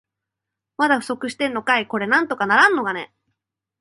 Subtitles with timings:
[0.77, 1.87] まだ不足してんのかい。
[1.87, 3.13] これなんとかならんのかね。